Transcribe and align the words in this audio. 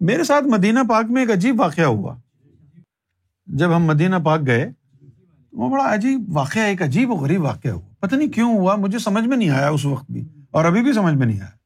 میرے 0.00 0.24
ساتھ 0.24 0.44
مدینہ 0.44 0.80
پاک 0.88 1.04
میں 1.04 1.22
ایک 1.22 1.30
عجیب 1.30 1.60
واقعہ 1.60 1.84
ہوا۔ 1.84 2.14
جب 3.46 3.76
ہم 3.76 3.84
مدینہ 3.84 4.16
پاک 4.24 4.40
گئے، 4.46 4.70
وہ 5.52 5.68
بڑا 5.70 5.94
عجیب 5.94 6.36
واقعہ، 6.36 6.62
ایک 6.62 6.82
عجیب 6.82 7.10
و 7.10 7.14
غریب 7.14 7.42
واقعہ 7.42 7.70
ہوا۔ 7.70 7.94
پتہ 7.98 8.14
نہیں 8.14 8.28
کیوں 8.28 8.58
ہوا، 8.58 8.76
مجھے 8.76 8.98
سمجھ 8.98 9.24
میں 9.24 9.36
نہیں 9.36 9.50
آیا 9.50 9.68
اس 9.68 9.84
وقت 9.84 10.10
بھی، 10.10 10.28
اور 10.50 10.64
ابھی 10.64 10.82
بھی 10.82 10.92
سمجھ 10.92 11.14
میں 11.14 11.26
نہیں 11.26 11.40
آیا۔ 11.40 11.56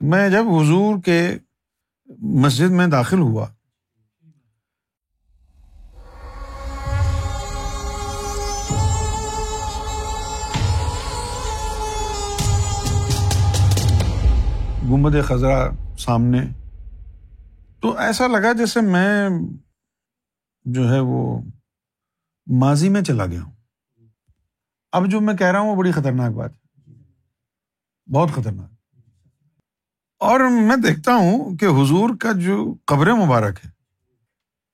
میں 0.00 0.28
جب 0.28 0.44
حضور 0.48 1.02
کے 1.04 1.38
مسجد 2.18 2.70
میں 2.70 2.86
داخل 2.86 3.18
ہوا۔ 3.18 3.46
گمبد 14.82 15.16
خزرہ 15.24 15.70
سامنے 15.98 16.42
تو 17.82 17.96
ایسا 17.96 18.26
لگا 18.26 18.52
جیسے 18.52 18.80
میں 18.80 19.28
جو 20.64 20.92
ہے 20.92 21.00
وہ 21.00 21.42
ماضی 22.46 22.88
میں 22.88 23.02
چلا 23.02 23.26
گیا 23.26 23.42
ہوں۔ 23.42 23.52
اب 24.92 25.06
جو 25.06 25.20
میں 25.20 25.34
کہہ 25.34 25.46
رہا 25.46 25.58
ہوں 25.58 25.70
وہ 25.70 25.76
بڑی 25.76 25.92
خطرناک 25.92 26.32
بات 26.32 26.50
ہے۔ 26.50 26.92
بہت 28.14 28.30
خطرناک۔ 28.30 28.70
اور 30.18 30.40
میں 30.40 30.76
دیکھتا 30.76 31.14
ہوں 31.14 31.56
کہ 31.56 31.66
حضور 31.66 32.10
کا 32.20 32.32
جو 32.32 32.74
قبر 32.86 33.12
مبارک 33.12 33.54
ہے، 33.64 33.70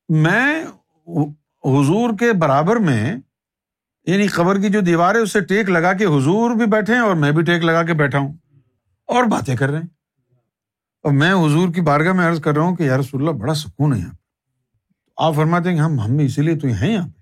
میں 0.09 0.63
حضور 1.65 2.09
کے 2.19 2.33
برابر 2.33 2.75
میں 2.75 3.15
یعنی 4.05 4.27
قبر 4.27 4.61
کی 4.61 4.69
جو 4.69 4.79
دیوار 4.79 5.15
ہے 5.15 5.19
اس 5.19 5.31
سے 5.33 5.39
ٹیک 5.39 5.69
لگا 5.69 5.93
کے 5.93 6.05
حضور 6.05 6.55
بھی 6.55 6.65
بیٹھے 6.65 6.93
ہیں 6.93 7.01
اور 7.01 7.15
میں 7.15 7.31
بھی 7.31 7.43
ٹیک 7.43 7.63
لگا 7.63 7.83
کے 7.83 7.93
بیٹھا 7.93 8.17
ہوں۔ 8.19 8.33
اور 9.05 9.23
باتیں 9.23 9.55
کر 9.55 9.69
رہے 9.69 9.79
ہیں۔ 9.79 9.96
اور 11.03 11.11
میں 11.11 11.33
حضور 11.33 11.73
کی 11.73 11.81
بارگاہ 11.81 12.13
میں 12.13 12.27
عرض 12.27 12.41
کر 12.41 12.53
رہا 12.53 12.61
ہوں 12.61 12.75
کہ 12.75 12.83
یار 12.83 12.99
اللہ، 13.13 13.31
بڑا 13.31 13.53
سکون 13.53 13.93
ہے 13.93 13.99
یہاں 13.99 14.13
پہ۔ 14.13 14.23
آپ 15.17 15.33
فرماتے 15.35 15.69
ہیں 15.69 15.75
کہ 15.75 15.81
ہم 15.81 15.99
ہم 15.99 16.17
اسی 16.25 16.41
لیے 16.41 16.59
تو 16.59 16.67
ہیں 16.67 16.93
یہاں 16.93 17.07
پہ۔ 17.07 17.21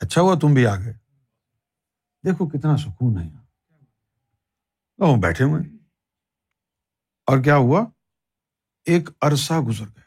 اچھا 0.00 0.20
ہوا 0.20 0.38
تم 0.38 0.54
بھی 0.54 0.66
آ 0.66 0.76
گئے۔ 0.76 0.92
دیکھو 2.24 2.48
کتنا 2.48 2.76
سکون 2.76 3.18
ہے 3.18 3.26
یہاں۔ 3.26 3.42
بیٹھے 5.22 5.44
ہوئے 5.44 5.62
اور 7.26 7.42
کیا 7.42 7.56
ہوا؟ 7.56 7.86
ایک 8.84 9.10
عرصہ 9.20 9.54
گزر 9.54 9.84
گیا۔ 9.84 10.02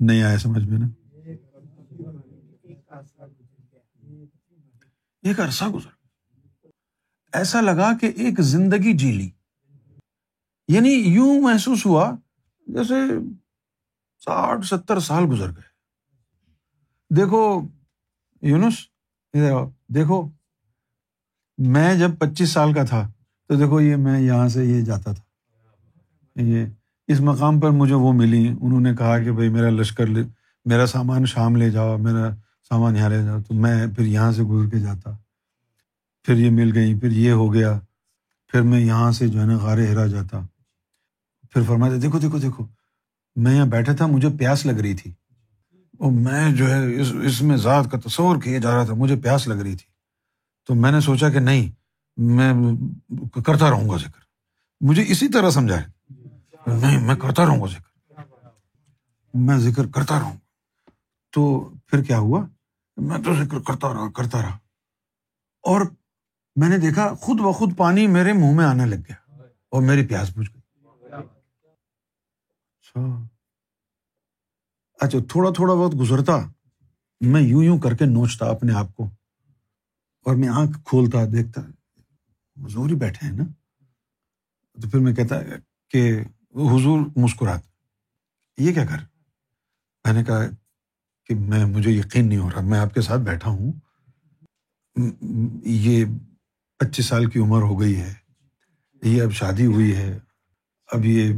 نہیں 0.00 0.22
آیا 0.22 0.38
سمجھ 0.38 0.64
میں 0.64 0.78
نا؟ 0.78 0.86
ایک 5.22 5.40
عرصہ 5.40 5.64
گزر 5.64 5.90
گیا۔ 5.90 6.06
ایسا 7.32 7.60
لگا 7.60 7.90
کہ 8.00 8.06
ایک 8.06 8.40
زندگی 8.40 8.96
جی 8.96 9.12
لی۔ 9.12 9.30
یعنی 10.70 10.88
یوں 10.88 11.40
محسوس 11.40 11.86
ہوا 11.86 12.16
جیسے 12.66 12.94
ساٹھ 14.18 14.66
ستر 14.66 15.00
سال 15.00 15.24
گزر 15.32 15.46
گئے۔ 15.46 15.80
دیکھو 17.16 17.60
یونس 18.42 18.74
دیکھو 19.94 20.28
میں 21.58 21.94
جب 21.94 22.10
پچیس 22.18 22.50
سال 22.50 22.72
کا 22.72 22.84
تھا 22.84 23.12
تو 23.48 23.54
دیکھو 23.54 23.80
یہ 23.80 23.96
میں 23.96 24.20
یہاں 24.20 24.48
سے 24.48 24.64
یہ 24.64 24.80
جاتا 24.80 25.12
تھا۔ 25.12 25.22
یہ 26.36 26.66
اس 27.06 27.20
مقام 27.20 27.60
پر 27.60 27.70
مجھے 27.70 27.94
وہ 27.94 28.12
ملی۔ 28.12 28.48
انہوں 28.60 28.80
نے 28.80 28.96
کہا 28.96 29.18
کہ 29.18 29.32
بھائی 29.32 29.48
میرا 29.48 29.70
لشکر 29.70 30.06
لے، 30.06 30.22
میرا 30.64 30.86
سامان 30.86 31.26
شام 31.26 31.56
لے 31.56 31.70
جاؤ، 31.70 31.98
میرا 31.98 32.30
سامان 32.68 32.96
یہاں 32.96 33.08
لے 33.08 33.22
جاؤ۔ 33.22 33.38
تو 33.48 33.54
میں 33.54 33.86
پھر 33.96 34.04
یہاں 34.04 34.32
سے 34.32 34.42
گزر 34.42 34.70
کے 34.70 34.78
جاتا۔ 34.78 35.10
پھر 36.24 36.34
یہ 36.34 36.50
مل 36.50 36.70
گئی 36.74 37.00
پھر 37.00 37.10
یہ 37.10 37.30
ہو 37.30 37.54
گیا۔ 37.54 37.80
پھر 38.46 38.62
میں 38.62 38.80
یہاں 38.80 39.12
سے 39.12 39.28
جو 39.28 39.40
ہے 39.40 39.46
نا 39.46 39.56
غار 39.56 39.78
ہرا 39.78 40.06
جاتا۔ 40.06 40.40
پھر 41.50 41.62
فرمایا 41.62 41.92
دیکھو 42.02 42.18
دیکھو 42.18 42.38
دیکھو، 42.38 42.66
میں 43.36 43.56
یہاں 43.56 43.66
بیٹھا 43.66 43.92
تھا، 43.92 44.06
مجھے 44.06 44.28
پیاس 44.38 44.66
لگ 44.66 44.72
رہی 44.72 44.94
تھی۔ 44.96 45.12
اور 45.98 46.12
میں 46.12 46.50
جو 46.50 46.70
ہے، 46.70 47.00
اس 47.00 47.12
اس 47.24 47.42
میں 47.42 47.56
ذات 47.56 47.84
کا 47.92 47.98
تصور 48.08 48.42
کیا 48.42 48.58
جا 48.58 48.74
رہا 48.74 48.84
تھا، 48.84 48.94
مجھے 48.94 49.16
پیاس 49.16 49.48
لگ 49.48 49.54
رہی 49.54 49.76
تھی۔ 49.76 49.86
تو 50.66 50.74
میں 50.74 50.92
نے 50.92 51.00
سوچا 51.00 51.28
کہ 51.28 51.40
نہیں، 51.40 51.70
میں 52.16 52.52
کرتا 53.44 53.70
رہوں 53.70 53.90
گا 53.90 53.96
ذکر۔ 53.96 54.20
مجھے 54.80 55.04
اسی 55.08 55.28
طرح 55.28 55.50
سمجھائے 55.50 55.84
نہیں، 56.66 57.00
میں 57.00 57.16
کرتا 57.16 57.44
رہوں 57.44 57.60
گا 57.60 57.66
ذکر۔ 57.66 57.90
میں 59.34 59.58
ذکر 59.58 59.86
کرتا 59.86 60.20
رہوں 60.20 60.32
گا۔ 60.32 60.38
تو 61.32 61.70
پھر 61.86 62.02
کیا 62.02 62.18
ہوا؟ 62.18 62.46
میں 62.96 63.18
تو 63.18 63.34
ذکر 63.34 63.58
کرتا 63.58 63.92
رہا 63.92 64.10
کرتا 64.10 64.42
رہا۔ 64.42 64.58
اور 65.62 65.80
میں 66.56 66.68
نے 66.68 66.78
دیکھا، 66.78 67.14
خود 67.14 67.40
بخود 67.40 67.76
پانی 67.76 68.06
میرے 68.06 68.32
منہ 68.32 68.54
میں 68.54 68.64
آنے 68.64 68.86
لگ 68.86 68.96
گیا 68.96 69.42
اور 69.68 69.82
میری 69.82 70.06
پیاس 70.06 70.30
بجھ 70.30 70.50
گئی۔ 70.50 70.59
اچھا۔ 72.94 73.26
اچھا 75.00 75.18
تھوڑا 75.28 75.50
تھوڑا 75.50 75.74
وقت 75.74 75.94
گزرتا، 76.00 76.36
میں 77.20 77.40
یوں 77.42 77.62
یوں 77.64 77.78
کر 77.78 77.94
کے 77.94 78.04
نوچتا 78.04 78.46
اپنے 78.46 78.72
آپ 78.72 78.94
کو، 78.96 79.04
اور 80.26 80.34
میں 80.34 80.48
آنکھ 80.48 80.78
کھولتا، 80.84 81.24
دیکھتا، 81.32 81.60
حضور 82.56 82.88
ہی 82.90 82.94
بیٹھے 82.94 83.26
ہیں 83.26 83.36
نا؟ 83.36 83.44
تو 84.78 84.88
پھر 84.88 84.98
میں 84.98 85.14
کہتا 85.14 85.36
کہ 85.90 86.02
حضور 86.72 86.98
مسکرات 87.16 87.62
یہ 88.58 88.74
کیا 88.74 88.84
کر؟ 88.86 89.04
میں 90.04 90.12
نے 90.12 90.24
کہا 90.24 90.46
کہ 91.28 91.34
میں 91.34 91.64
مجھے 91.64 91.90
یقین 91.90 92.28
نہیں 92.28 92.38
ہو 92.38 92.50
رہا، 92.50 92.60
میں 92.60 92.78
آپ 92.78 92.94
کے 92.94 93.00
ساتھ 93.00 93.20
بیٹھا 93.20 93.50
ہوں۔ 93.50 93.72
یہ 95.62 96.04
پچیس 96.80 97.06
سال 97.06 97.30
کی 97.30 97.38
عمر 97.38 97.62
ہو 97.62 97.80
گئی 97.80 98.00
ہے، 98.00 98.12
یہ 99.02 99.22
اب 99.22 99.32
شادی 99.32 99.66
ہوئی 99.66 99.94
ہے، 99.96 100.18
اب 100.88 101.04
یہ 101.04 101.32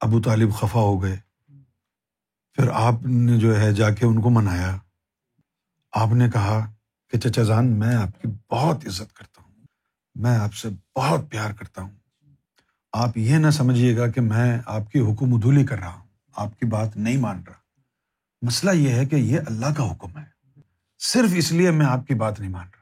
ابو 0.00 0.20
طالب 0.20 0.54
خفا 0.54 0.80
ہو 0.80 1.02
گئے۔ 1.02 1.16
پھر 2.52 2.68
آپ 2.72 3.02
نے 3.02 3.38
جو 3.38 3.60
ہے 3.60 3.72
جا 3.72 3.90
کے 3.90 4.06
ان 4.06 4.20
کو 4.20 4.30
منایا۔ 4.30 4.76
آپ 5.92 6.08
نے 6.08 6.30
کہا 6.30 6.72
کہ 7.10 7.18
چچا 7.18 7.42
جان، 7.42 7.78
میں 7.78 7.94
آپ 7.94 8.22
کی 8.22 8.28
بہت 8.50 8.86
عزت 8.86 9.12
کرتا 9.12 9.42
ہوں۔ 9.42 9.50
میں 10.14 10.36
آپ 10.36 10.54
سے 10.54 10.68
بہت 10.96 11.20
پیار 11.30 11.50
کرتا 11.50 11.82
ہوں۔ 11.82 12.26
آپ 12.92 13.18
یہ 13.18 13.36
نہ 13.36 13.50
سمجھیے 13.50 13.96
گا 13.96 14.10
کہ 14.10 14.20
میں 14.20 14.58
آپ 14.66 14.92
کی 14.92 15.00
حکم 15.00 15.34
ادھولی 15.34 15.66
کر 15.66 15.78
رہا 15.78 15.94
ہوں۔ 15.94 16.06
آپ 16.36 16.58
کی 16.60 16.66
بات 16.66 16.96
نہیں 16.96 17.16
مان 17.16 17.42
رہا۔ 17.46 17.54
مسئلہ 18.42 18.70
یہ 18.70 18.90
ہے 18.90 19.06
کہ 19.06 19.16
یہ 19.16 19.40
اللہ 19.46 19.74
کا 19.76 19.92
حکم 19.92 20.18
ہے۔ 20.18 20.60
صرف 20.98 21.30
اس 21.34 21.52
لیے 21.52 21.70
میں 21.70 21.86
آپ 21.86 22.06
کی 22.06 22.14
بات 22.14 22.40
نہیں 22.40 22.50
مان 22.50 22.66
رہا۔ 22.66 22.78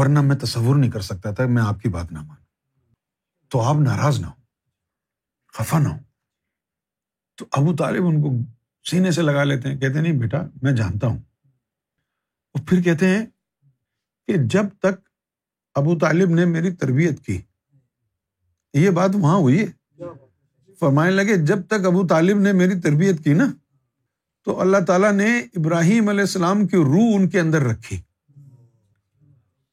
ورنہ 0.00 0.20
میں 0.20 0.36
تصور 0.36 0.76
نہیں 0.76 0.90
کر 0.90 1.00
سکتا 1.00 1.30
تھا 1.30 1.46
میں 1.46 1.62
آپ 1.62 1.80
کی 1.80 1.88
بات 1.88 2.12
نہ 2.12 2.18
مان 2.18 2.36
تو 3.48 3.62
آپ 3.62 3.74
ناراض 3.74 4.20
نہ 4.20 4.26
ہو 4.26 4.43
خفا 5.54 5.78
نہ 5.78 5.88
ہو۔ 5.88 5.98
تو 7.36 7.46
ابو 7.52 7.76
طالب 7.76 8.06
ان 8.06 8.22
کو 8.22 8.30
سینے 8.84 9.10
سے 9.10 9.22
لگا 9.22 9.44
لیتے 9.44 9.68
ہیں، 9.68 9.78
کہتے 9.78 10.00
نہیں 10.00 10.12
بیٹا، 10.12 10.38
میں 10.62 10.72
جانتا 10.72 11.06
ہوں۔ 11.06 11.18
اور 12.54 12.62
پھر 12.66 12.82
کہتے 12.82 13.06
ہیں 13.06 13.26
کہ 14.26 14.34
جب 14.36 14.64
تک 14.78 15.08
ابو 15.74 15.98
طالب 15.98 16.30
نے 16.30 16.44
میری 16.44 16.70
تربیت 16.70 17.20
کی، 17.20 17.40
یہ 18.74 18.90
بات 18.90 19.10
وہاں 19.14 19.36
ہوئی 19.36 19.60
ہے۔ 19.60 19.66
فرمانے 20.80 21.10
لگے، 21.10 21.36
جب 21.36 21.66
تک 21.66 21.86
ابو 21.86 22.06
طالب 22.06 22.38
نے 22.38 22.52
میری 22.52 22.80
تربیت 22.80 23.24
کی 23.24 23.34
نا، 23.34 23.52
تو 24.44 24.60
اللہ 24.60 24.76
تعالیٰ 24.86 25.12
نے 25.12 25.38
ابراہیم 25.40 26.08
علیہ 26.08 26.20
السلام 26.20 26.66
کی 26.66 26.76
روح 26.76 27.14
ان 27.14 27.28
کے 27.28 27.40
اندر 27.40 27.62
رکھی۔ 27.62 28.00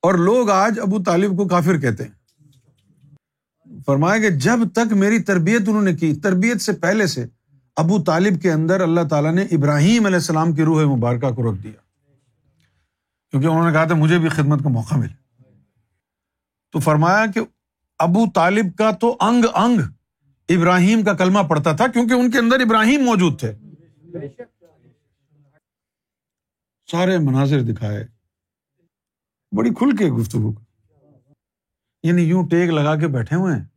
اور 0.01 0.13
لوگ 0.13 0.49
آج 0.49 0.79
ابو 0.79 1.03
طالب 1.03 1.37
کو 1.37 1.47
کافر 1.47 1.77
کہتے 1.77 2.03
ہیں۔ 2.03 2.20
فرمایا 3.85 4.21
کہ 4.21 4.29
جب 4.29 4.59
تک 4.73 4.93
میری 4.93 5.23
تربیت 5.23 5.61
انہوں 5.67 5.81
نے 5.81 5.93
کی، 5.93 6.15
تربیت 6.15 6.61
سے 6.61 6.73
پہلے 6.73 7.07
سے، 7.07 7.25
ابو 7.75 8.03
طالب 8.03 8.41
کے 8.41 8.51
اندر 8.51 8.81
اللہ 8.81 9.01
تعالیٰ 9.09 9.33
نے 9.33 9.41
ابراہیم 9.41 10.05
علیہ 10.05 10.15
السلام 10.15 10.53
کی 10.53 10.63
روح 10.63 10.97
مبارکہ 10.97 11.31
کو 11.31 11.51
رکھ 11.51 11.61
دیا۔ 11.63 11.71
کیونکہ 13.31 13.47
انہوں 13.47 13.65
نے 13.65 13.71
کہا 13.71 13.85
تھا، 13.85 13.95
مجھے 13.95 14.19
بھی 14.19 14.29
خدمت 14.29 14.63
کا 14.63 14.69
موقع 14.69 14.95
ملے۔ 14.95 15.43
تو 16.71 16.79
فرمایا 16.79 17.25
کہ 17.33 17.41
ابو 17.99 18.25
طالب 18.35 18.65
کا 18.77 18.91
تو 18.91 19.17
انگ 19.19 19.45
انگ 19.53 19.81
ابراہیم 20.49 21.03
کا 21.03 21.13
کلمہ 21.13 21.39
پڑتا 21.39 21.71
تھا، 21.71 21.87
کیونکہ 21.87 22.13
ان 22.13 22.31
کے 22.31 22.37
اندر 22.37 22.59
ابراہیم 22.59 23.03
موجود 23.03 23.39
تھے۔ 23.39 23.51
سارے 26.91 27.17
مناظر 27.17 27.61
دکھائے۔ 27.61 28.07
بڑی 29.57 29.69
کھل 29.69 29.95
کے 29.95 30.05
گفتگو۔ 30.05 30.53
یعنی 32.03 32.21
یوں 32.21 32.47
ٹیک 32.49 32.69
لگا 32.69 32.95
کے 32.95 33.07
بیٹھے 33.07 33.35
ہوئے 33.35 33.55
ہیں۔ 33.55 33.70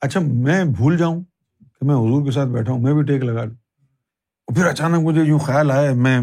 اچھا 0.00 0.20
میں 0.20 0.64
بھول 0.64 0.96
جاؤں 0.96 1.22
کہ 1.60 1.86
میں 1.86 1.94
حضور 1.94 2.24
کے 2.24 2.30
ساتھ 2.30 2.48
بیٹھا 2.48 2.72
ہوں، 2.72 2.80
میں 2.80 2.94
بھی 2.94 3.02
ٹیک 3.02 3.22
لگا 3.22 3.44
لوں۔ 3.44 3.54
اور 4.46 4.54
پھر 4.54 4.66
اچانک 4.66 5.04
مجھے 5.04 5.22
یوں 5.22 5.38
خیال 5.38 5.70
آیا، 5.70 5.94
میں 5.94 6.20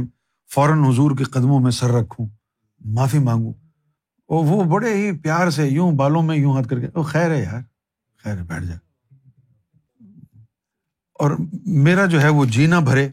فوراً 0.54 0.84
حضور 0.84 1.18
کے 1.18 1.24
قدموں 1.24 1.60
میں 1.60 1.72
سر 1.72 1.92
رکھوں، 1.92 2.28
معافی 2.80 3.20
مانگوں۔ 3.20 3.54
اور 4.28 4.46
وہ 4.46 4.64
بڑے 4.64 4.94
ہی 4.94 5.18
پیار 5.18 5.50
سے 5.50 5.68
یوں 5.68 5.92
بالوں 5.92 6.22
میں 6.22 6.38
یوں 6.38 6.56
ہاتھ 6.56 6.68
کر 6.68 6.80
کے 6.80 6.88
خیر 7.06 7.32
ہے 7.32 7.44
یار، 7.44 7.62
خیر 8.24 8.38
ہے 8.38 8.44
بیٹھ 8.44 8.64
جا۔ 8.64 8.76
اور 11.20 11.32
میرا 11.66 12.06
جو 12.06 12.22
ہے 12.22 12.30
وہ 12.30 12.46
جینا 12.46 12.80
بھرے، 12.80 13.10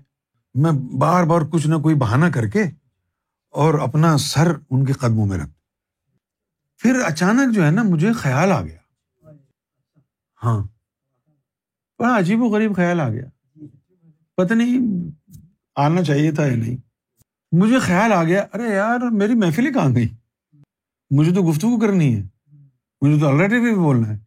میں 0.55 0.73
بار 0.99 1.25
بار 1.25 1.41
کچھ 1.51 1.67
نہ 1.67 1.75
کوئی 1.75 1.95
بہانا 1.95 2.31
کر 2.31 2.49
کے 2.49 2.63
اور 3.51 3.75
اپنا 3.75 4.19
سر 4.19 4.53
ان 4.71 4.85
کے 4.85 4.93
قدموں 4.93 5.27
میں 5.27 5.39
رکھ۔ 5.39 5.51
پھر 6.79 7.01
اچانک 7.07 7.55
جو 7.55 7.67
ہے 7.67 7.71
نا، 7.71 7.83
مجھے 7.83 8.13
خیال 8.13 8.53
آ 8.53 8.63
گیا۔ 8.63 8.82
ہاں۔ 10.45 10.67
بڑا 11.99 12.19
عجیب 12.19 12.43
و 12.43 12.49
غریب 12.49 12.77
خیال 12.77 13.01
آ 13.01 13.09
گیا۔ 13.09 13.25
پتہ 14.37 14.55
نہیں 14.55 14.79
آنا 15.77 16.03
چاہیے 16.03 16.33
تھا 16.33 16.47
یا 16.47 16.57
نہیں۔ 16.57 16.77
مجھے 17.53 17.79
خیال 17.79 18.13
آ 18.13 18.25
گیا، 18.25 18.47
ارے 18.55 18.75
یار، 18.75 19.01
میری 19.11 19.35
محفل 19.35 19.67
ہی 19.67 19.73
کہاں 19.73 19.95
گئی 19.95 20.09
مجھے 21.11 21.35
تو 21.35 21.51
گفتگو 21.51 21.81
کرنی 21.81 22.17
ہے۔ 22.17 22.23
مجھے 23.01 23.21
تو 23.21 23.29
الریڈی 23.29 23.61
بھی 23.61 23.75
بولنا 23.75 24.09
ہے۔ 24.09 24.19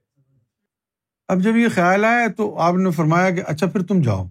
اب 1.28 1.42
جب 1.42 1.56
یہ 1.56 1.68
خیال 1.70 2.06
آیا 2.06 2.28
تو 2.38 2.60
آپ 2.60 2.76
نے 2.76 2.92
فرمایا 2.92 3.30
کہ 3.30 3.44
اچھا 3.48 3.68
پھر 3.68 3.84
تم 3.84 4.02
جاؤ۔ 4.02 4.28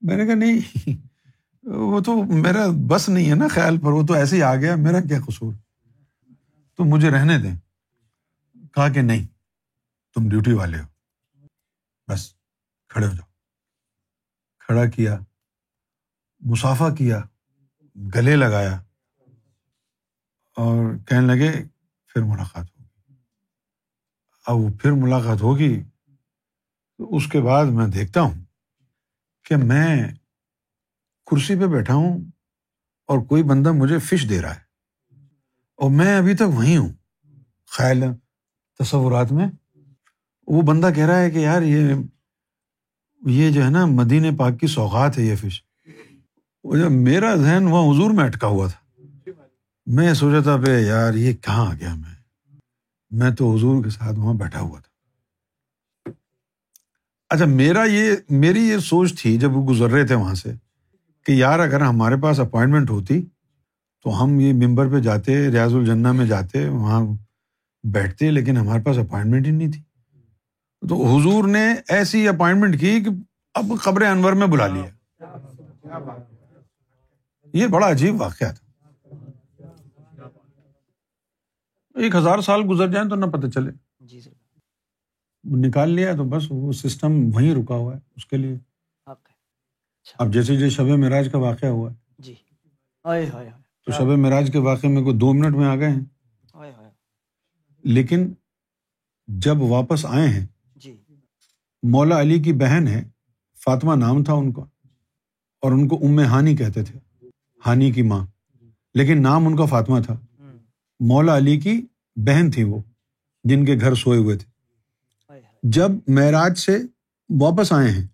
میں 0.00 0.16
نے 0.16 0.26
کہا، 0.26 0.34
نہیں، 0.34 0.90
وہ 1.64 2.00
تو 2.00 2.22
میرا 2.22 2.66
بس 2.86 3.08
نہیں 3.08 3.30
ہے 3.30 3.34
نا 3.34 3.48
خیال، 3.48 3.78
پر 3.78 3.90
وہ 3.90 4.06
تو 4.06 4.14
ایسے 4.14 4.36
ہی 4.36 4.42
آ 4.42 4.56
گیا، 4.56 4.76
میرا 4.76 5.00
کیا 5.00 5.18
قصور؟ 5.20 5.52
تو 6.76 6.84
مجھے 6.84 7.10
رہنے 7.10 7.38
دیں۔ 7.38 7.54
کہا 8.74 8.88
کہ 8.88 9.02
نہیں۔ 9.02 9.39
تم 10.14 10.28
ڈیوٹی 10.28 10.52
والے 10.52 10.78
ہو۔ 10.80 10.86
بس 12.08 12.34
کھڑے 12.88 13.06
ہو 13.06 13.12
جاؤ۔ 13.12 13.28
کھڑا 14.58 14.86
کیا، 14.86 15.18
مسافہ 16.40 16.94
کیا، 16.98 17.20
گلے 18.14 18.36
لگایا 18.36 18.82
اور 20.56 20.98
کہنے 20.98 21.26
لگے 21.26 21.52
پھر 22.06 22.22
ملاقات 22.22 22.66
ہوگی۔ 22.66 23.14
اب 24.46 24.56
وہ 24.56 24.68
پھر 24.82 24.90
ملاقات 24.92 25.42
ہوگی 25.42 25.82
تو 26.98 27.16
اس 27.16 27.26
کے 27.26 27.40
بعد 27.40 27.64
میں 27.66 27.86
دیکھتا 27.86 28.20
ہوں 28.20 28.44
کہ 29.44 29.56
میں 29.56 30.14
کرسی 31.26 31.54
پہ 31.54 31.66
بیٹھا 31.66 31.94
ہوں 31.94 32.20
اور 33.06 33.26
کوئی 33.26 33.42
بندہ 33.42 33.72
مجھے 33.72 33.98
فش 33.98 34.26
دے 34.28 34.42
رہا 34.42 34.54
ہے 34.54 34.60
اور 35.74 35.90
میں 35.90 36.18
ابھی 36.18 36.34
تک 36.36 36.48
وہیں 36.54 36.76
ہوں۔ 36.76 36.92
خیال 37.66 38.02
تصورات 38.78 39.32
میں 39.32 39.46
وہ 40.50 40.62
بندہ 40.62 40.90
کہہ 40.96 41.06
رہا 41.06 41.20
ہے 41.20 41.30
کہ 41.30 41.38
یار 41.38 41.62
یہ 41.62 41.94
یہ 43.26 43.50
جو 43.50 43.64
ہے 43.64 43.70
نا 43.70 43.86
مدین 43.86 44.36
پاک 44.36 44.60
کی 44.60 44.66
سوغات 44.66 45.18
ہے 45.18 45.22
یہ 45.22 45.36
فش۔ 45.36 45.62
وہ 46.64 46.76
جب 46.76 46.90
میرا 46.90 47.36
ذہن 47.36 47.66
وہاں 47.66 47.82
حضور 47.82 48.10
میں 48.10 48.24
اٹکا 48.24 48.46
ہوا 48.46 48.68
تھا۔ 48.68 49.30
میں 49.86 50.14
سوچا 50.14 50.40
تھا 50.40 50.56
پہ 50.56 50.80
یار 50.80 51.14
یہ 51.14 51.32
کہاں 51.32 51.70
آ 51.70 51.74
گیا 51.74 51.94
میں۔ 51.94 52.14
میں 53.10 53.30
تو 53.30 53.56
حضور 53.56 53.84
کے 53.84 53.90
ساتھ 53.90 54.18
وہاں 54.18 54.34
بیٹھا 54.34 54.60
ہوا 54.60 54.80
تھا۔ 54.80 54.90
اچھا 57.28 57.44
میرا 57.44 57.84
یہ، 57.84 58.12
میری 58.30 58.60
یہ 58.60 58.78
سوچ 58.78 59.22
تھی 59.22 59.38
جب 59.38 59.56
وہ 59.56 59.66
گزر 59.66 59.90
رہے 59.90 60.06
تھے 60.06 60.14
وہاں 60.14 60.34
سے 60.34 60.52
کہ 61.26 61.32
یار 61.32 61.58
اگر 61.58 61.80
ہمارے 61.80 62.16
پاس 62.22 62.40
اپوائنٹمنٹ 62.40 62.90
ہوتی 62.90 63.22
تو 64.02 64.24
ہم 64.24 64.40
یہ 64.40 64.52
ممبر 64.52 64.88
پہ 64.88 65.00
جاتے، 65.00 65.50
ریاض 65.50 65.74
الجنا 65.74 66.12
میں 66.12 66.26
جاتے، 66.26 66.68
وہاں 66.68 67.06
بیٹھتے، 67.84 68.30
لیکن 68.30 68.56
ہمارے 68.56 68.82
پاس 68.82 68.98
اپوائنٹمنٹ 68.98 69.46
ہی 69.46 69.50
نہیں 69.50 69.72
تھی۔ 69.72 69.82
تو 70.88 71.06
حضور 71.06 71.48
نے 71.48 71.74
ایسی 71.88 72.28
اپوائنٹمنٹ 72.28 72.80
کی 72.80 73.00
کہ 73.00 73.10
اب 73.54 73.64
قبر 73.82 74.02
انور 74.02 74.32
میں 74.32 74.46
بلا 74.46 74.66
لیا۔ 74.66 74.84
یہ 77.52 77.66
بڑا 77.66 77.90
عجیب 77.90 78.20
واقعہ 78.20 78.52
تھا۔ 78.52 78.88
ایک 81.94 82.14
ہزار 82.14 82.38
سال 82.38 82.60
گزر 82.70 82.88
جائیں 82.92 83.08
تو 83.08 83.14
نہ 83.14 83.26
پتہ 83.26 83.46
چلے۔ 83.46 83.70
جی 84.00 84.20
نکال 85.44 85.90
لیا 85.90 86.12
تو 86.16 86.24
بس 86.24 86.42
وہ 86.50 86.72
سسٹم 86.72 87.12
وہیں 87.34 87.54
رکا 87.54 87.74
ہوا 87.74 87.94
ہے 87.94 88.00
اس 88.16 88.26
کے 88.26 88.36
لیے۔ 88.36 88.56
اب 90.18 90.32
جیسے 90.32 90.56
جیسے 90.56 90.70
شب 90.70 90.84
معراج 90.84 91.28
کا 91.32 91.38
واقعہ 91.38 91.68
ہوا 91.68 91.90
ہے۔ 91.90 91.96
جی۔ 92.18 92.34
تو 93.86 93.92
شب 93.92 94.06
معراج 94.06 94.50
کے 94.52 94.58
واقعے 94.58 94.90
میں 94.90 95.02
کوئی 95.02 95.18
دو 95.18 95.32
منٹ 95.32 95.56
میں 95.56 95.66
آ 95.66 95.76
گئے 95.76 95.88
ہیں۔ 95.88 96.04
لیکن 97.84 98.32
جب 99.26 99.62
واپس 99.62 100.06
آئے 100.06 100.28
ہیں 100.28 100.46
مولا 101.82 102.20
علی 102.20 102.38
کی 102.38 102.52
بہن 102.52 102.88
ہے، 102.88 103.04
فاطمہ 103.64 103.94
نام 103.94 104.24
تھا 104.24 104.32
ان 104.32 104.52
کا، 104.52 104.62
اور 105.60 105.72
ان 105.72 105.88
کو 105.88 105.96
ام 105.96 106.18
ہانی 106.20 106.56
کہتے 106.56 106.84
تھے، 106.84 106.98
ہانی 107.66 107.92
کی 107.92 108.02
ماں۔ 108.02 108.26
لیکن 108.94 109.22
نام 109.22 109.46
ان 109.46 109.56
کا 109.56 109.64
فاطمہ 109.64 110.00
تھا۔ 110.00 110.14
مولا 111.00 111.36
علی 111.36 111.60
کی 111.60 111.82
بہن 112.16 112.50
تھی 112.50 112.62
وہ، 112.62 112.82
جن 113.44 113.64
کے 113.64 113.74
گھر 113.80 113.94
سوئے 113.94 114.18
ہوئے 114.18 114.36
تھے۔ 114.36 114.50
جب 115.62 115.90
معراج 116.08 116.58
سے 116.58 116.78
واپس 117.40 117.72
آئے 117.72 117.90
ہیں، 117.90 118.06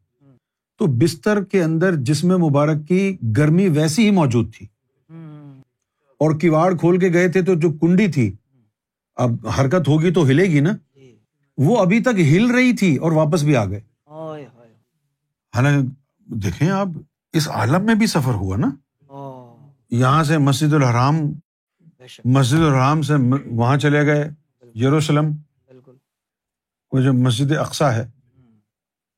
تو 0.78 0.86
بستر 0.86 1.44
کے 1.44 1.62
اندر 1.62 1.94
جسم 1.96 2.28
مبارک 2.28 2.88
کی 2.88 3.16
گرمی 3.36 3.68
ویسی 3.68 4.04
ہی 4.04 4.10
موجود 4.10 4.54
تھی۔ 4.54 4.66
اور 6.18 6.30
کواڑ 6.38 6.76
کھول 6.76 6.98
کے 6.98 7.12
گئے 7.12 7.28
تھے 7.28 7.42
تو 7.42 7.54
جو 7.54 7.72
کنڈی 7.72 8.08
تھی، 8.08 8.32
اب 9.14 9.30
حرکت 9.58 9.88
ہوگی 9.88 10.12
تو 10.12 10.24
ہلے 10.24 10.44
گی 10.44 10.60
نا۔ 10.60 10.70
وہ 11.56 11.78
ابھی 11.78 12.00
تک 12.00 12.18
ہل 12.18 12.50
رہی 12.50 12.76
تھی 12.76 12.96
اور 12.96 13.12
واپس 13.12 13.42
بھی 13.42 13.56
آ 13.56 13.64
گئے۔ 13.64 13.80
حالانکہ 15.56 15.88
دیکھیں 16.34 16.70
آپ 16.70 16.88
اس 17.32 17.48
عالم 17.48 17.84
میں 17.84 17.94
بھی 17.94 18.06
سفر 18.06 18.34
ہوا 18.34 18.56
نا؟ 18.56 18.70
یہاں 19.90 20.24
سے 20.24 20.38
مسجد 20.38 20.72
الحرام 20.72 21.18
مسجد 22.24 22.54
الحرام 22.54 23.02
سے 23.02 23.14
وہاں 23.46 23.76
چلے 23.76 24.06
گئے 24.06 24.30
یروشلم۔ 24.74 25.32
وہ 26.92 27.00
جو 27.00 27.12
مسجد 27.12 27.52
اقسا 27.52 27.94
ہے 27.94 28.00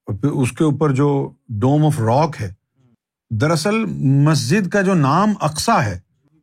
اور 0.06 0.14
پھر 0.14 0.29
اس 0.29 0.52
کے 0.52 0.64
اوپر 0.64 0.90
جو 0.90 1.31
ڈوم 1.49 1.85
آف 1.85 2.00
راک 2.00 2.37
ہے 2.40 2.55
دراصل 3.31 3.85
مسجد 4.25 4.69
کا 4.69 4.82
جو 4.82 4.94
نام 4.94 5.32
اقسا 5.40 5.85
ہے 5.85 6.00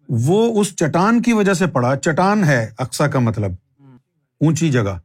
وہ 0.09 0.62
اس 0.62 0.75
چٹان 0.75 1.21
کی 1.21 1.33
وجہ 1.33 1.53
سے 1.53 1.68
پڑا۔ 1.68 1.95
چٹان 1.95 2.44
ہے 2.44 2.71
اقسا 2.77 3.07
کا 3.07 3.19
مطلب۔ 3.19 3.51
اونچی 4.42 4.71
جگہ۔ 4.71 4.97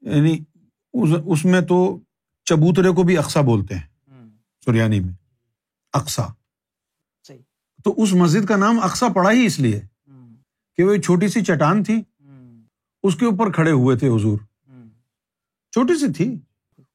یعنی 0.00 0.38
اس 1.24 1.44
میں 1.44 1.60
تو 1.60 1.98
چبوترے 2.44 2.88
کو 2.88 3.02
بھی 3.02 3.18
اقسا 3.18 3.40
بولتے 3.40 3.74
ہیں 3.74 3.86
سریانی 4.64 5.00
میں 5.00 5.12
اقسا 5.92 6.22
تو 7.84 7.94
اس 8.02 8.12
مسجد 8.12 8.46
کا 8.46 8.56
نام 8.56 8.80
اقسا 8.82 9.06
پڑا 9.14 9.30
ہی 9.30 9.46
اس 9.46 9.58
لیے 9.60 9.80
کہ 10.76 10.84
وہ 10.84 10.96
چھوٹی 10.96 11.28
سی 11.28 11.44
چٹان 11.44 11.84
تھی 11.84 12.02
اس 13.02 13.16
کے 13.16 13.26
اوپر 13.26 13.52
کھڑے 13.52 13.70
ہوئے 13.70 13.96
تھے 13.98 14.08
حضور۔ 14.08 14.38
چھوٹی 15.72 15.98
سی 15.98 16.12
تھی۔ 16.12 16.38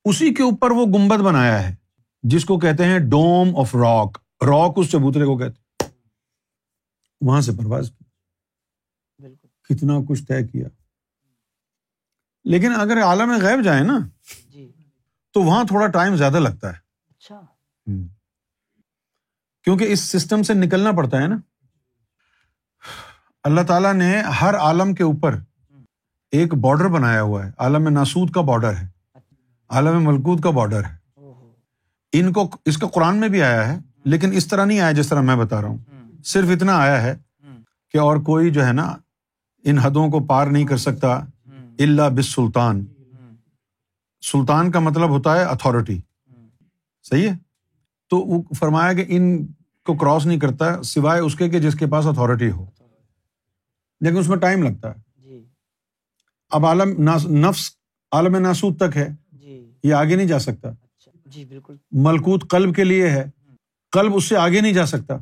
اسی 0.06 0.34
کے 0.34 0.44
اوپر 0.44 0.72
وہ 0.72 0.86
گمبد 0.86 1.18
بنایا 1.18 1.70
ہے 1.70 1.76
جس 2.24 2.46
کو 2.46 2.60
کہتے 2.60 2.86
ہیں 2.86 3.00
ڈوم 3.00 3.58
آف 3.58 3.76
راک۔ 3.76 4.18
راک 4.44 4.74
اس 4.76 4.92
چبوترے 4.92 5.26
کو 5.26 5.38
کہتے 5.38 5.86
وہاں 7.22 7.42
سے 7.42 7.52
پرواز 7.52 7.92
کی۔ 7.92 8.04
کتنا 9.64 9.94
کچھ 10.10 10.24
طے 10.24 10.48
کیا۔ 10.48 10.68
لیکن 12.46 12.72
اگر 12.76 13.04
عالم 13.04 13.32
غیب 13.42 13.64
جائے 13.64 13.84
نا 13.84 13.98
جی۔ 14.54 14.72
تو 15.34 15.42
وہاں 15.42 15.64
تھوڑا 15.64 15.88
ٹائم 15.88 16.16
زیادہ 16.16 16.40
لگتا 16.40 16.68
ہے۔ 16.68 16.78
اچھا۔ 17.10 17.42
کیونکہ 19.64 19.84
اس 19.84 20.00
سسٹم 20.00 20.44
سے 20.44 20.54
نکلنا 20.54 20.92
پڑتا 20.92 21.22
ہے 21.22 21.28
نا۔ 21.28 21.38
اللہ 23.44 23.62
تعالیٰ 23.62 23.94
نے 23.94 24.22
ہر 24.22 24.56
عالم 24.58 24.94
کے 24.94 25.04
اوپر 25.04 25.36
ایک 26.32 26.54
بارڈر 26.54 26.88
بنایا 26.88 27.22
ہوا 27.22 27.46
ہے۔ 27.46 27.52
عالم 27.58 27.90
ناسود 27.90 28.32
کا 28.32 28.42
بارڈر 28.42 28.74
ہے۔ 28.76 28.88
عالم 29.70 30.04
ملکود 30.04 30.42
کا 30.42 30.50
بارڈر 30.50 30.84
ہے۔ 30.86 30.98
ان 32.12 32.34
کو 32.34 32.50
اس 32.66 32.78
کا 32.78 32.88
قرآن 32.88 33.18
میں 33.18 33.30
بھی 33.30 33.44
آیا 33.44 33.74
ہے 33.74 33.80
لیکن 34.06 34.34
اس 34.34 34.48
طرح 34.48 34.66
نہیں 34.66 34.80
آیا 34.80 34.92
جس 34.92 35.10
طرح 35.10 35.22
میں 35.22 35.36
بتا 35.36 35.62
رہا 35.62 35.70
ہوں۔ 35.70 35.78
صرف 36.24 36.50
اتنا 36.50 36.78
آیا 36.78 37.02
ہے 37.02 37.18
کہ 37.92 37.98
اور 37.98 38.18
کوئی 38.18 38.50
جو 38.52 38.66
ہے 38.66 38.74
نا 38.74 38.96
ان 39.64 39.78
حدوں 39.78 40.10
کو 40.10 40.26
پار 40.26 40.48
نہیں 40.48 40.66
کر 40.66 40.78
سکتا۔ 40.78 41.26
اللہ 41.80 42.10
بس 42.16 42.26
سلطان 42.26 42.86
سلطان 44.22 44.72
کا 44.72 44.80
مطلب 44.80 45.10
ہوتا 45.10 45.36
ہے 45.38 45.44
اتھارٹی 45.44 46.02
صحیح 47.04 47.30
ہے؟ 47.30 47.34
تو 48.10 48.18
وہ 48.18 48.44
فرمایا 48.60 48.94
کہ 48.94 49.06
ان 49.08 49.46
کو 49.86 49.96
کراس 49.98 50.26
نہیں 50.26 50.40
کرتا 50.40 50.84
سوائے 50.84 51.22
اس 51.22 51.36
کے 51.36 51.50
کہ 51.50 51.60
جس 51.60 51.76
کے 51.76 51.88
پاس 51.88 52.06
اتھارٹی 52.06 52.52
ہو۔ 52.52 52.66
لیکن 54.02 54.18
اس 54.18 54.30
میں 54.30 54.38
ٹائم 54.38 54.64
لگتا 54.64 54.96
ہے۔ 54.96 55.22
جی۔ 55.22 55.46
اب 56.50 56.66
عالم 56.66 57.10
نفس 57.30 57.72
عالم 58.12 58.36
ناسود 58.36 58.78
تک 58.80 58.98
ہے۔ 58.98 59.08
جی۔ 59.32 59.72
یہ 59.84 59.94
آگے 59.94 60.16
نہیں 60.16 60.28
جا 60.28 60.40
سکتا۔ 60.40 60.70
اچھا۔ 60.70 61.12
جی 61.26 61.46
بالکل۔ 61.46 61.76
ملکوت 61.92 62.50
قلب 62.50 62.76
کے 62.76 62.84
لیے 62.84 63.10
ہے۔ 63.10 63.26
قلب 63.92 64.16
اس 64.16 64.24
سے 64.24 64.38
آگے 64.38 64.62
نہیں 64.62 64.74
جا 64.74 64.86
سکتا۔ 64.86 65.14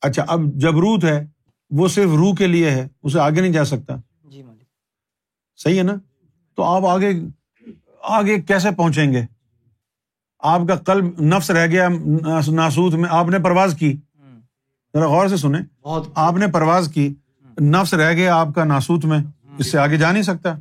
اچھا 0.00 0.24
اب 0.28 0.40
جبروت 0.54 1.04
ہے 1.04 1.26
وہ 1.70 1.88
صرف 1.88 2.10
روح 2.10 2.34
کے 2.34 2.46
لیے 2.46 2.70
ہے 2.70 2.88
اسے 3.02 3.20
آگے 3.20 3.40
نہیں 3.40 3.52
جا 3.52 3.64
سکتا۔ 3.64 3.96
صحیح 5.56 5.78
ہے 5.78 5.82
نا؟ 5.82 5.94
تو 6.54 6.62
آپ 6.62 6.86
آگے 6.86 7.12
آگے 8.02 8.40
کیسے 8.40 8.70
پہنچیں 8.70 9.12
گے؟ 9.12 9.22
آپ 10.38 10.60
کا 10.68 10.76
قلب 10.76 11.20
نفس 11.20 11.50
رہ 11.50 11.66
گیا 11.66 11.88
ناسوت 12.48 12.94
میں 12.94 13.08
آپ 13.12 13.26
نے 13.28 13.38
پرواز 13.38 13.76
کی۔ 13.78 13.96
ذرا 14.94 15.06
غور 15.06 15.28
سے 15.28 15.36
سنیں۔ 15.36 15.60
آپ 16.14 16.36
نے 16.36 16.46
پرواز 16.46 16.90
کی۔ 16.94 17.14
نفس 17.60 17.94
رہ 17.94 18.12
گیا 18.12 18.36
آپ 18.36 18.48
کا 18.54 18.64
ناسوت 18.64 19.04
میں 19.04 19.18
اس 19.58 19.72
سے 19.72 19.78
آگے 19.78 19.96
جا 19.96 20.12
نہیں 20.12 20.22
سکتا۔ 20.22 20.54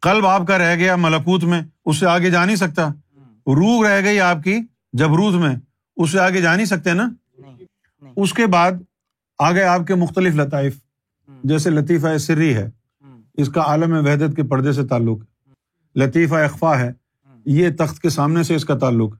قلب 0.00 0.26
آپ 0.26 0.46
کا 0.46 0.58
رہ 0.58 0.76
گیا 0.76 0.96
ملکوت 0.96 1.44
میں 1.44 1.62
اس 1.84 1.96
سے 1.96 2.06
آگے 2.06 2.30
جا 2.30 2.44
نہیں 2.44 2.56
سکتا۔ 2.56 2.88
روح 3.46 3.88
رہ 3.88 4.04
گئی 4.04 4.20
آپ 4.20 4.36
کی 4.44 4.58
جبروت 4.92 5.34
میں 5.34 5.56
اس 5.96 6.10
سے 6.10 6.20
آگے 6.20 6.40
جا 6.40 6.56
نہیں 6.56 6.66
سکتے 6.66 6.92
نا؟ 6.92 7.08
اس 8.16 8.34
کے 8.34 8.46
بعد 8.46 8.72
آگے 9.38 9.62
آپ 9.62 9.86
کے 9.86 9.94
مختلف 9.94 10.34
لطائف 10.34 10.76
جیسے 11.44 11.70
لطیفہ 11.70 12.18
سری 12.18 12.54
ہے۔ 12.56 12.70
اس 13.40 13.48
کا 13.48 13.60
عالم 13.60 13.92
وحدت 13.92 14.36
کے 14.36 14.42
پردے 14.42 14.72
سے 14.72 14.86
تعلق 14.86 15.22
ہے۔ 15.22 15.52
لطیفہ 15.96 16.34
اخفا 16.34 16.78
ہے۔ 16.78 16.92
یہ 17.44 17.68
تخت 17.78 18.02
کے 18.02 18.08
سامنے 18.08 18.42
سے 18.42 18.54
اس 18.54 18.64
کا 18.64 18.78
تعلق 18.78 19.14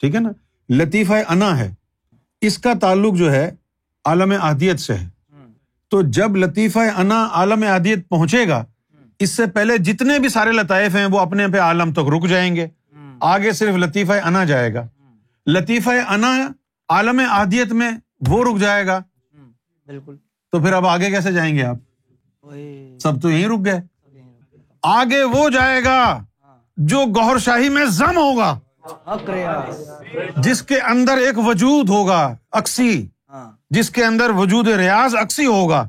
ٹھیک 0.00 0.14
ہے 0.14 0.20
نا؟ 0.20 0.30
لطیفہ 0.70 1.12
انا 1.28 1.58
ہے۔ 1.58 1.74
اس 2.40 2.58
کا 2.58 2.72
تعلق 2.80 3.14
جو 3.14 3.32
ہے 3.32 3.50
عالم 4.04 4.34
احدیت 4.42 4.80
سے 4.80 4.94
ہے۔ 4.94 5.08
تو 5.88 6.02
جب 6.02 6.36
لطیفہ 6.36 6.78
انا 6.78 7.28
عالم 7.32 7.64
احدیت 7.68 8.08
پہنچے 8.08 8.48
گا 8.48 8.64
اس 9.18 9.30
سے 9.30 9.46
پہلے 9.46 9.78
جتنے 9.78 10.18
بھی 10.18 10.28
سارے 10.28 10.52
لطائف 10.52 10.96
ہیں 10.96 11.06
وہ 11.06 11.18
اپنے 11.18 11.48
پہ 11.48 11.58
عالم 11.58 11.92
تک 11.92 11.98
رک 11.98 12.28
جائیں 12.28 12.56
گے۔ 12.56 12.66
آگے 13.20 13.52
صرف 13.52 13.74
لطیفہ 13.74 14.12
انا 14.12 14.44
جائے 14.44 14.74
گا۔ 14.74 14.86
لطیفہ 15.46 15.90
انا 15.90 16.48
عالم 16.88 17.20
احدیت 17.30 17.72
میں 17.72 17.90
وہ 18.28 18.44
رک 18.44 18.60
جائے 18.60 18.86
گا۔ 18.86 18.98
بالکل۔ 19.86 20.16
تو 20.52 20.60
پھر 20.60 20.72
اب 20.72 20.86
آگے 20.86 21.10
کیسے 21.10 21.32
جائیں 21.32 21.56
گے 21.56 21.62
آپ؟ 21.62 21.76
سب 22.98 23.22
تو 23.22 23.30
یہیں 23.30 23.48
رک 23.48 23.64
گئے۔ 23.64 23.80
آگے 24.82 25.22
وہ 25.22 25.48
جائے 25.48 25.84
گا 25.84 26.24
جو 26.76 27.04
گہر 27.06 27.38
شاہی 27.38 27.68
میں 27.68 27.84
زم 27.84 28.16
ہوگا۔ 28.16 28.58
ریاض 29.28 29.88
جس 30.36 30.62
کے 30.62 30.80
اندر 30.80 31.16
ایک 31.16 31.38
وجود 31.38 31.88
ہوگا 31.88 32.36
اکسی 32.52 33.06
جس 33.70 33.90
کے 33.90 34.04
اندر 34.04 34.30
وجود 34.30 34.68
ریاض 34.68 35.14
اکسی 35.14 35.46
ہوگا۔ 35.46 35.88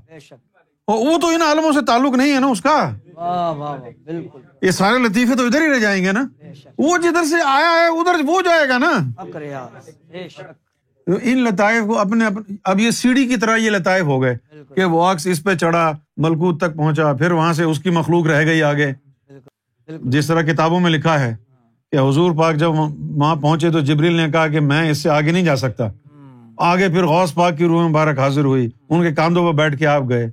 وہ 0.87 1.17
تو 1.17 1.27
ان 1.27 1.41
عالموں 1.41 1.71
سے 1.71 1.85
تعلق 1.85 2.15
نہیں 2.15 2.33
ہے 2.33 2.39
نا 2.39 2.47
اس 2.47 2.61
کا؟ 2.61 2.89
بالکل 4.05 4.39
یہ 4.61 4.71
سارے 4.71 4.97
لطیفے 4.97 5.35
تو 5.35 5.45
ادھر 5.45 5.61
ہی 5.61 5.73
رہ 5.73 5.79
جائیں 5.79 6.03
گے 6.03 6.11
نا۔ 6.11 6.27
وہ 6.77 6.97
جدھر 6.97 7.25
سے 7.25 7.35
آیا 7.45 7.71
ہے، 7.71 7.87
ادھر 7.87 8.15
وہ 8.27 8.41
جائے 8.41 8.69
گا 8.69 8.77
نا۔ 8.77 8.91
ان 11.07 11.43
لطائف 11.43 11.83
کو 11.87 11.99
اپنے 11.99 12.25
اپنے 12.25 12.55
اب 12.63 12.79
یہ 12.79 12.91
سیڑھی 12.91 13.27
کی 13.27 13.37
طرح 13.37 13.55
یہ 13.55 13.69
لطائف 13.69 14.03
ہو 14.03 14.21
گئے۔ 14.21 14.37
کہ 14.75 14.83
وہ 14.85 15.03
عکس 15.03 15.27
اس 15.27 15.43
پہ 15.43 15.55
چڑھا 15.55 15.91
ملکوت 16.17 16.59
تک 16.59 16.75
پہنچا 16.75 17.13
پھر 17.13 17.31
وہاں 17.31 17.53
سے 17.53 17.63
اس 17.63 17.79
کی 17.79 17.89
مخلوق 17.89 18.25
رہ 18.25 18.45
گئی 18.45 18.63
آگے۔ 18.63 18.91
جس 20.01 20.27
طرح 20.27 20.41
کتابوں 20.41 20.79
میں 20.79 20.91
لکھا 20.91 21.19
ہے 21.19 21.35
کہ 21.91 22.09
حضور 22.09 22.31
پاک 22.37 22.55
جب 22.55 22.71
وہاں 22.71 23.35
پہنچے 23.35 23.71
تو 23.71 23.79
جبریل 23.79 24.13
نے 24.13 24.31
کہا 24.31 24.47
کہ 24.47 24.59
میں 24.59 24.91
اس 24.91 24.97
سے 24.97 25.09
آگے 25.09 25.31
نہیں 25.31 25.43
جا 25.43 25.55
سکتا۔ 25.55 25.83
آگے 26.57 26.87
پھر 26.89 27.05
غوث 27.05 27.33
پاک 27.33 27.57
کی 27.57 27.65
روح 27.65 27.87
مبارک 27.87 28.19
حاضر 28.19 28.43
ہوئی۔ 28.43 28.69
ان 28.89 29.01
کے 29.01 29.11
کاندھوں 29.11 29.51
پہ 29.51 29.57
بیٹھ 29.57 29.77
کے 29.77 29.87
آپ 29.87 30.03
گئے۔ 30.09 30.31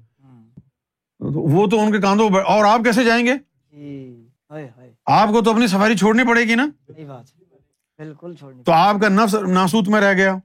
وہ 1.21 1.67
تو 1.67 1.81
ان 1.81 1.93
کے 1.93 1.99
کاندھوں 1.99 2.31
پہ 2.31 2.39
اور 2.39 2.65
آپ 2.65 2.81
کیسے 2.85 3.05
جائیں 3.05 3.27
گے؟ 3.27 3.33
جی۔ 3.73 4.29
آپ 5.07 5.29
کو 5.29 5.43
تو 5.43 5.51
اپنی 5.51 5.67
سفاری 5.67 5.97
چھوڑنی 5.97 6.23
پڑے 6.29 6.41
گی 6.41 6.55
نا؟ 6.55 6.67
بالکل 7.99 8.35
تو 8.65 8.73
آپ 8.73 8.97
کا 9.01 9.09
نفس 9.09 9.35
ناسوت 9.35 9.89
میں 9.89 10.01
رہ 10.01 10.13
گیا۔ 10.13 10.37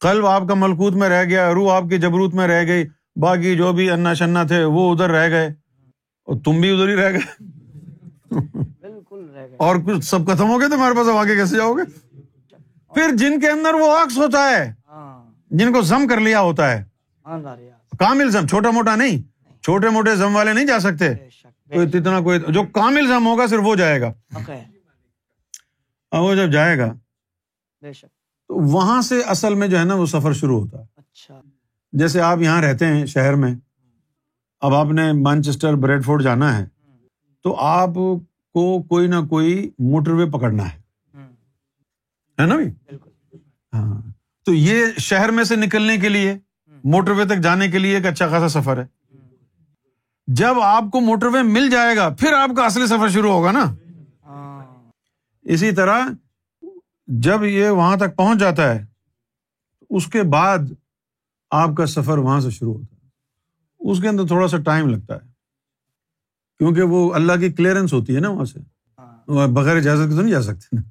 قلب 0.00 0.26
آپ 0.26 0.42
کا 0.48 0.54
ملکوت 0.54 0.92
میں 0.92 1.08
رہ 1.08 1.24
گیا 1.24 1.54
روح 1.54 1.72
آپ 1.72 1.82
کی 1.82 1.98
جبروت 1.98 2.34
میں 2.34 2.48
رہ 2.48 2.66
گئی۔ 2.66 2.84
باقی 3.16 3.56
جو 3.56 3.72
بھی 3.72 3.90
انا 3.90 4.14
شنا 4.14 4.42
تھے 4.44 4.64
وہ 4.64 4.92
ادھر 4.92 5.10
رہ 5.10 5.28
گئے 5.28 5.46
اور 6.24 6.40
تم 6.44 6.60
بھی 6.60 6.70
ادھر 6.70 6.88
ہی 6.88 6.96
رہ 6.96 7.12
گئے۔ 7.12 7.42
بالکل 8.80 9.30
رہ 9.34 9.46
گئے۔ 9.46 9.56
اور 9.56 9.76
کچھ 9.76 10.04
سب 10.04 10.26
ختم 10.26 10.48
ہو 10.48 10.60
گئے 10.60 10.68
تمہارے 10.68 10.94
پاس؟ 10.96 11.08
اب 11.08 11.16
آگے 11.16 11.36
کیسے 11.36 11.56
جاؤ 11.56 11.74
گے؟ 11.74 11.82
پھر 12.94 13.16
جن 13.16 13.40
کے 13.40 13.48
اندر 13.48 13.74
وہ 13.74 13.96
عکس 13.98 14.18
ہوتا 14.18 14.38
ہے 14.50 14.72
ہاں۔ 14.88 15.32
جن 15.50 15.72
کو 15.72 15.80
زم 15.80 16.06
کر 16.08 16.20
لیا 16.20 16.40
ہوتا 16.40 16.70
ہے۔ 16.70 16.84
کامل 17.98 18.30
زم 18.30 18.46
چھوٹا 18.46 18.70
موٹا 18.70 18.96
نہیں 18.96 19.22
چھوٹے 19.62 19.88
موٹے 19.88 20.16
زم 20.16 20.36
والے 20.36 20.52
نہیں 20.52 20.66
جا 20.66 20.78
سکتے۔ 20.78 21.08
اتنا 21.70 22.20
کوئی 22.20 22.38
جو 22.48 22.62
کامل 22.62 23.06
زم 23.06 23.26
ہوگا 23.26 23.46
صرف 23.46 23.60
وہ 23.64 23.74
جائے 23.74 24.00
گا۔ 24.00 24.12
اور 26.10 26.20
وہ 26.20 26.34
جب 26.34 26.52
جائے 26.52 26.78
گا 26.78 26.92
تو 28.48 28.54
وہاں 28.54 29.02
سے 29.02 29.22
اصل 29.22 29.54
میں 29.54 29.68
جو 29.68 29.78
ہے 29.78 29.84
نا 29.84 29.94
وہ 29.94 30.06
سفر 30.06 30.32
شروع 30.32 30.60
ہوتا 30.60 30.78
ہے۔ 30.78 30.84
اچھا۔ 30.96 31.40
جیسے 31.94 32.20
آپ 32.20 32.38
یہاں 32.38 32.62
رہتے 32.62 32.86
ہیں 32.86 33.06
شہر 33.06 33.34
میں، 33.34 33.54
اب 34.60 34.74
آپ 34.74 34.86
نے 34.86 35.12
مانچسٹر 35.12 35.74
بریڈ 35.74 36.04
فورڈ 36.04 36.22
جانا 36.22 36.58
ہے، 36.58 36.66
تو 37.42 37.54
آپ 37.54 37.88
کو 38.52 38.82
کوئی 38.82 39.06
نہ 39.06 39.26
کوئی 39.30 39.70
موٹر 39.78 40.10
وے 40.10 40.30
پکڑنا 40.30 40.72
ہے۔ 40.72 40.78
ہے 42.40 42.46
نا 42.46 42.54
بھائی؟ 42.54 42.96
ہاں۔ 43.74 44.02
تو 44.44 44.54
یہ 44.54 44.86
شہر 44.98 45.30
میں 45.30 45.44
سے 45.44 45.56
نکلنے 45.56 45.96
کے 45.96 46.08
لیے، 46.08 46.38
موٹر 46.84 47.10
وے 47.10 47.24
تک 47.24 47.38
جانے 47.38 47.68
کے 47.68 47.78
لیے 47.78 47.96
ایک 47.96 48.06
اچھا 48.06 48.28
خاصا 48.28 48.48
سفر 48.48 48.82
ہے۔ 48.82 48.86
جب 50.26 50.60
آپ 50.62 50.84
کو 50.92 51.00
موٹر 51.00 51.26
وے 51.26 51.42
مل 51.42 51.70
جائے 51.70 51.96
گا، 51.96 52.08
پھر 52.08 52.32
آپ 52.32 52.50
کا 52.56 52.64
اصلی 52.64 52.86
سفر 52.86 53.08
شروع 53.08 53.32
ہوگا 53.32 53.52
نا۔ 53.52 53.74
اسی 55.42 55.72
طرح 55.72 56.08
جب 57.06 57.44
یہ 57.44 57.68
وہاں 57.68 57.96
تک 57.96 58.16
پہنچ 58.16 58.40
جاتا 58.40 58.74
ہے، 58.74 58.86
اس 59.90 60.06
کے 60.06 60.22
بعد 60.22 60.58
آپ 61.54 61.70
کا 61.76 61.86
سفر 61.86 62.18
وہاں 62.18 62.40
سے 62.40 62.50
شروع 62.50 62.74
ہوتا 62.74 62.96
ہے۔ 62.96 63.08
اس 63.90 64.00
کے 64.00 64.08
اندر 64.08 64.26
تھوڑا 64.26 64.48
سا 64.48 64.56
ٹائم 64.56 64.88
لگتا 64.88 65.14
ہے۔ 65.14 65.28
کیونکہ 66.58 66.82
وہ 66.82 67.14
اللہ 67.14 67.32
کی 67.40 67.52
کلیئرنس 67.52 67.92
ہوتی 67.92 68.14
ہے 68.14 68.20
نا 68.20 68.28
وہاں 68.28 68.44
سے۔ 68.44 68.60
ہاں۔ 68.98 69.46
بغیر 69.46 69.76
اجازت 69.76 70.10
کے 70.10 70.16
تو 70.16 70.20
نہیں 70.22 70.30
جا 70.30 70.42
سکتے 70.42 70.76
نا۔ 70.76 70.82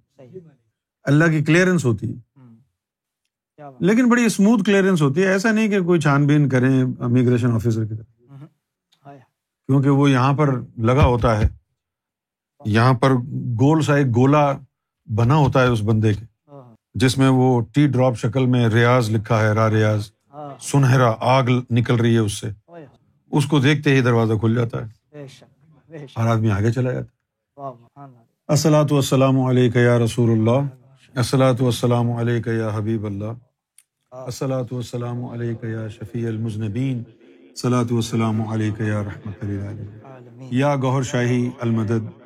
اللہ 1.04 1.26
کی 1.26 1.44
کلیئرنس 1.44 1.86
ہوتی 1.86 2.14
ہے۔ 2.14 2.14
بات۔ 3.58 3.82
لیکن 3.82 4.10
بڑی 4.10 4.26
اسموتھ 4.26 4.64
کلیئرنس 4.64 5.02
ہوتی 5.02 5.22
ہے۔ 5.22 5.28
ایسا 5.28 5.52
نہیں 5.52 5.68
کہ 5.68 5.82
کوئی 5.82 6.00
چھان 6.00 6.28
بین 6.28 6.50
کریں 6.50 6.84
امیگریشن 7.00 7.52
آفیسر 7.52 7.86
کی 7.86 7.96
طرف۔ 7.96 8.32
ہائے 9.06 9.20
کیونکہ 9.68 9.90
وہ 9.90 10.12
یہاں 10.12 10.34
پر 10.34 10.60
لگا 10.78 11.06
ہوتا 11.06 11.40
ہے۔ 11.40 11.48
یہاں 12.66 12.94
پر 12.94 13.12
گول 13.60 13.82
سا 13.82 13.96
ایک 13.96 14.08
گولا 14.16 14.58
بنا 15.16 15.36
ہوتا 15.36 15.62
ہے 15.62 15.68
اس 15.68 15.82
بندے 15.82 16.14
کے۔ 16.14 16.26
ہاں۔ 16.48 16.76
جس 16.94 17.18
میں 17.18 17.30
وہ 17.30 17.62
ٹی 17.74 17.88
ڈراپ 17.88 18.18
شکل 18.18 18.46
میں 18.46 18.70
ریاض 18.70 19.10
لکھا 19.12 19.40
ہے 19.40 19.52
را 19.52 19.70
ریاض۔ 19.70 20.02
ہاں 20.02 20.13
سنہرا 20.60 21.14
آگ 21.20 21.44
نکل 21.72 21.96
رہی 21.96 22.14
ہے 22.14 22.20
اس 22.20 22.34
سے۔ 22.34 22.50
ہائے 22.50 22.86
اس 23.32 23.46
کو 23.46 23.60
دیکھتے 23.60 23.96
ہی 23.96 24.02
دروازہ 24.02 24.34
کھل 24.34 24.56
جاتا 24.56 24.86
ہے۔ 24.86 25.26
اور 26.16 26.28
آدمی 26.28 26.52
آگے 26.52 26.72
چلا 26.72 26.92
جاتا 26.92 27.06
ہے۔ 27.06 27.14
السلاۃ 28.48 28.92
والسلام 28.92 29.40
علیک 29.40 29.76
یا 29.76 30.00
رسول 30.00 30.30
اللہ۔ 30.30 30.68
السلاۃ 31.16 31.54
والسلام 31.60 32.12
علیک 32.12 32.48
یا 32.48 32.70
حبیب 32.76 33.06
اللہ۔ 33.06 33.34
السلاۃ 34.12 34.64
والسلام 34.72 35.26
علیک 35.26 35.64
یا 35.64 35.88
شفیع 35.88 36.28
المذنبین۔ 36.28 37.04
صلاۃ 37.56 37.92
والسلام 37.92 38.48
علیک 38.48 38.80
یا 38.80 39.02
للعالمین۔ 39.42 39.88
عالمین 40.04 40.48
یا 40.52 40.76
گہر 40.76 41.02
شاہی 41.04 41.50
المدد۔ 41.60 42.23